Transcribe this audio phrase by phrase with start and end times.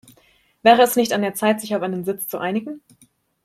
[0.63, 2.81] Wäre es nicht an der Zeit, sich auf einen Sitz zu einigen?